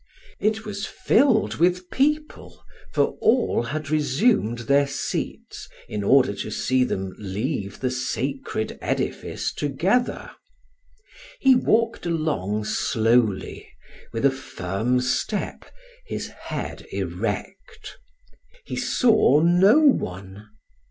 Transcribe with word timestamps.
It 0.39 0.65
was 0.65 0.87
filled 0.87 1.57
with 1.57 1.91
people, 1.91 2.63
for 2.91 3.17
all 3.21 3.61
had 3.61 3.91
resumed 3.91 4.61
their 4.61 4.87
seats 4.87 5.69
in 5.87 6.03
order 6.03 6.33
to 6.37 6.49
see 6.49 6.83
them 6.83 7.13
leave 7.19 7.79
the 7.81 7.91
sacred 7.91 8.79
edifice 8.81 9.53
together. 9.53 10.31
He 11.39 11.53
walked 11.53 12.07
along 12.07 12.63
slowly, 12.65 13.69
with 14.11 14.25
a 14.25 14.31
firm 14.31 15.01
step, 15.01 15.65
his 16.07 16.29
head 16.29 16.83
erect. 16.91 17.99
He 18.65 18.77
saw 18.77 19.39
no 19.41 19.81
one. 19.81 20.47